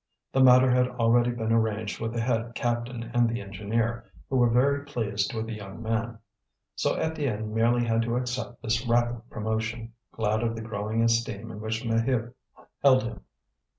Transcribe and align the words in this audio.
The 0.31 0.41
matter 0.41 0.71
had 0.71 0.87
already 0.87 1.29
been 1.29 1.51
arranged 1.51 1.99
with 2.01 2.13
the 2.13 2.21
head 2.21 2.53
captain 2.55 3.11
and 3.13 3.29
the 3.29 3.39
engineer, 3.39 4.11
who 4.31 4.37
were 4.37 4.49
very 4.49 4.83
pleased 4.83 5.31
with 5.35 5.45
the 5.45 5.53
young 5.53 5.83
man. 5.83 6.17
So 6.75 6.95
Étienne 6.97 7.49
merely 7.49 7.85
had 7.85 8.01
to 8.01 8.15
accept 8.15 8.63
this 8.63 8.87
rapid 8.87 9.29
promotion, 9.29 9.93
glad 10.11 10.41
of 10.41 10.55
the 10.55 10.63
growing 10.63 11.03
esteem 11.03 11.51
in 11.51 11.61
which 11.61 11.83
Maheu 11.85 12.33
held 12.81 13.03
him. 13.03 13.21